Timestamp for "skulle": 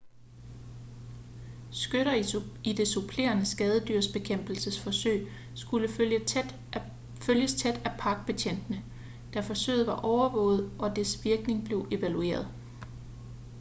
5.55-5.87